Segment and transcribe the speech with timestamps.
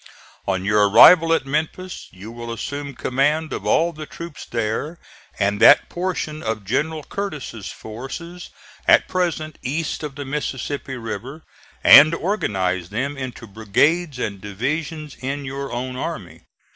[0.47, 4.97] On your arrival at Memphis you will assume command of all the troops there,
[5.37, 8.49] and that portion of General Curtis's forces
[8.87, 11.43] at present east of the Mississippi River,
[11.83, 16.45] and organize them into brigades and divisions in your own army.